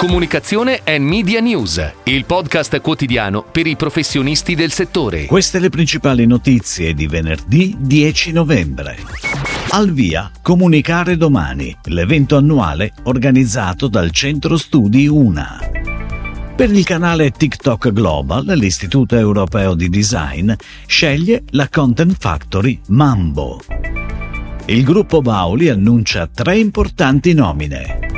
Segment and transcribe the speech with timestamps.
[0.00, 5.26] Comunicazione e Media News, il podcast quotidiano per i professionisti del settore.
[5.26, 8.96] Queste le principali notizie di venerdì 10 novembre.
[9.72, 15.58] Al via Comunicare domani, l'evento annuale organizzato dal Centro Studi UNA.
[16.56, 20.50] Per il canale TikTok Global, l'Istituto Europeo di Design
[20.86, 23.60] sceglie la Content Factory Mambo.
[24.64, 28.09] Il gruppo Bauli annuncia tre importanti nomine.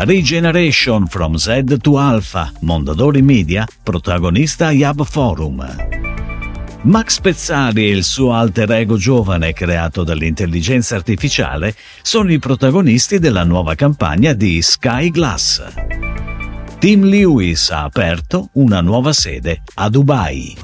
[0.00, 5.66] Regeneration from Z to Alpha, Mondadori Media, protagonista Yab Forum.
[6.82, 13.42] Max Pezzari e il suo alter ego giovane creato dall'intelligenza artificiale sono i protagonisti della
[13.42, 15.64] nuova campagna di Sky Glass.
[16.78, 20.56] Tim Lewis ha aperto una nuova sede a Dubai.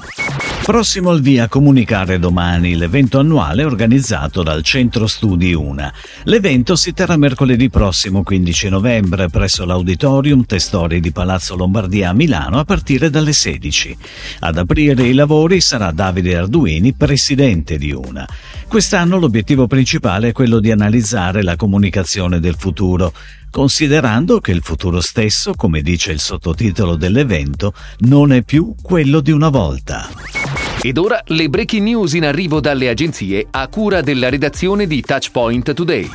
[0.65, 5.93] Prossimo al via Comunicare domani, l'evento annuale organizzato dal Centro Studi Una.
[6.23, 12.59] L'evento si terrà mercoledì prossimo 15 novembre presso l'Auditorium Testori di Palazzo Lombardia a Milano
[12.59, 13.95] a partire dalle 16.
[14.41, 18.27] Ad aprire i lavori sarà Davide Arduini, presidente di Una.
[18.67, 23.13] Quest'anno l'obiettivo principale è quello di analizzare la comunicazione del futuro
[23.55, 29.31] considerando che il futuro stesso, come dice il sottotitolo dell'evento, non è più quello di
[29.31, 30.54] una volta.
[30.87, 35.73] Ed ora le breaking news in arrivo dalle agenzie a cura della redazione di Touchpoint
[35.73, 36.11] Today.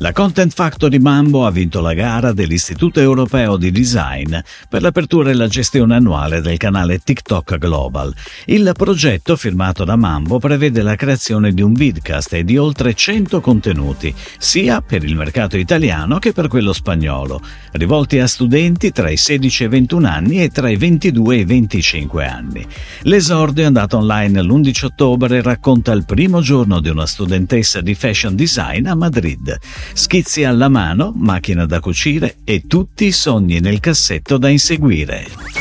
[0.00, 4.36] La Content Factory Mambo ha vinto la gara dell'Istituto Europeo di Design
[4.68, 8.14] per l'apertura e la gestione annuale del canale TikTok Global.
[8.44, 13.40] Il progetto firmato da Mambo prevede la creazione di un vidcast e di oltre 100
[13.40, 17.40] contenuti, sia per il mercato italiano che per quello spagnolo,
[17.72, 21.38] rivolti a studenti tra i 16 e i 21 anni e tra i 22 e
[21.38, 22.66] i 25 anni.
[23.04, 28.36] L'esordio è andato online l'11 ottobre racconta il primo giorno di una studentessa di fashion
[28.36, 29.58] design a Madrid
[29.92, 35.55] schizzi alla mano, macchina da cucire e tutti i sogni nel cassetto da inseguire.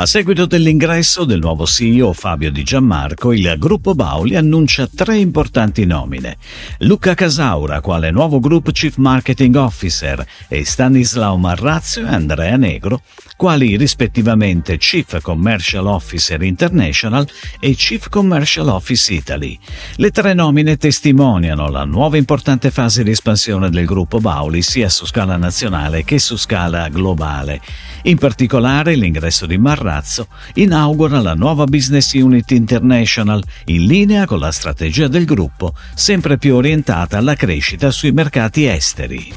[0.00, 5.84] A seguito dell'ingresso del nuovo CEO Fabio Di Gianmarco, il gruppo Bauli annuncia tre importanti
[5.86, 6.36] nomine.
[6.82, 13.02] Luca Casaura quale nuovo Group Chief Marketing Officer e Stanislao Marrazio e Andrea Negro
[13.38, 17.24] quali rispettivamente Chief Commercial Officer International
[17.60, 19.56] e Chief Commercial Office Italy.
[19.94, 25.06] Le tre nomine testimoniano la nuova importante fase di espansione del gruppo Bauli sia su
[25.06, 27.60] scala nazionale che su scala globale.
[28.02, 29.56] In particolare l'ingresso di
[29.88, 36.36] Marrazzo inaugura la nuova Business Unit International in linea con la strategia del gruppo, sempre
[36.36, 39.32] più orientata alla crescita sui mercati esteri.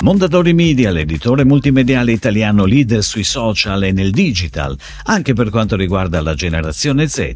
[0.00, 6.20] Mondadori Media, l'editore multimediale italiano leader sui social e nel digital, anche per quanto riguarda
[6.22, 7.34] la generazione Z,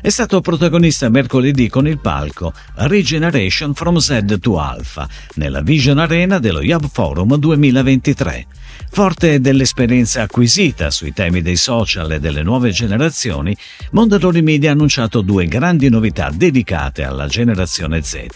[0.00, 6.38] è stato protagonista mercoledì con il palco Regeneration from Z to Alpha nella Vision Arena
[6.38, 8.46] dello Yab Forum 2023.
[8.90, 13.56] Forte dell'esperienza acquisita sui temi dei social e delle nuove generazioni,
[13.92, 18.26] Mondadori Media ha annunciato due grandi novità dedicate alla generazione Z,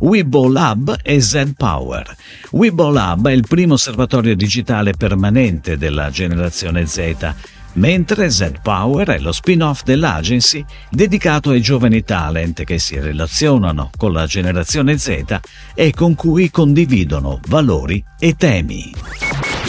[0.00, 2.14] Weibo Lab e Z Power.
[2.50, 7.34] Weibo Lab è il primo osservatorio digitale permanente della generazione Z
[7.74, 14.26] mentre Z-Power è lo spin-off dell'agency dedicato ai giovani talent che si relazionano con la
[14.26, 15.38] generazione Z
[15.74, 18.92] e con cui condividono valori e temi.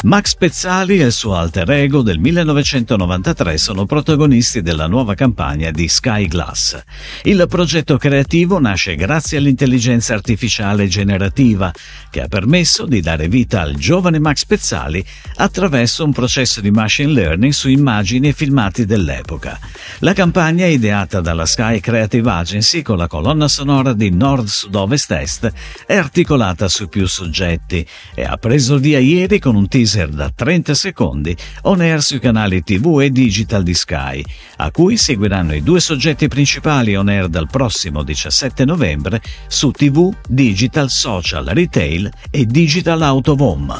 [0.03, 5.87] Max Pezzali e il suo alter ego del 1993 sono protagonisti della nuova campagna di
[5.87, 6.79] Sky Glass.
[7.23, 11.71] Il progetto creativo nasce grazie all'intelligenza artificiale generativa
[12.11, 15.03] che ha permesso di dare vita al giovane Max Pezzali
[15.37, 19.57] attraverso un processo di machine learning su immagini e filmati dell'epoca.
[19.99, 25.51] La campagna, ideata dalla Sky Creative Agency con la colonna sonora di Nord Sud-Ovest Est,
[25.87, 30.29] è articolata su più soggetti e ha preso via ieri con un teaser teaser da
[30.29, 34.23] 30 secondi on air sui canali TV e digital di Sky,
[34.57, 40.11] a cui seguiranno i due soggetti principali on air dal prossimo 17 novembre su TV,
[40.27, 43.73] digital, social, retail e digital out of home.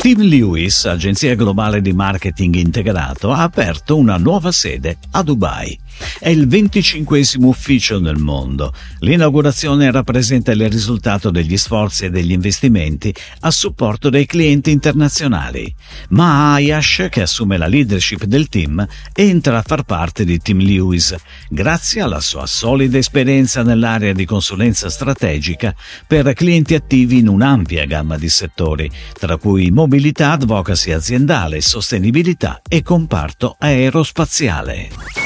[0.00, 5.76] Tim Lewis, agenzia globale di marketing integrato, ha aperto una nuova sede a Dubai.
[6.18, 8.72] È il 25 ufficio nel mondo.
[9.00, 15.72] L'inaugurazione rappresenta il risultato degli sforzi e degli investimenti a supporto dei clienti internazionali.
[16.10, 21.14] Ma Ayash, che assume la leadership del team, entra a far parte di Tim Lewis,
[21.48, 25.74] grazie alla sua solida esperienza nell'area di consulenza strategica
[26.06, 32.82] per clienti attivi in un'ampia gamma di settori, tra cui mobilità, advocacy aziendale, sostenibilità e
[32.82, 35.25] comparto aerospaziale.